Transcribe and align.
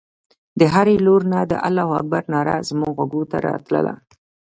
د 0.59 0.61
هرې 0.73 0.95
لور 1.05 1.21
نه 1.33 1.39
د 1.51 1.53
الله 1.67 1.87
اکبر 1.99 2.23
ناره 2.33 2.55
زموږ 2.69 2.91
غوږو 2.97 3.21
ته 3.31 3.37
راتلله. 3.47 3.93